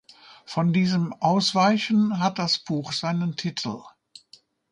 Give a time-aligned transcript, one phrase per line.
[0.45, 3.83] Von diesem „Ausweichen“ hat das Buch seinen Titel.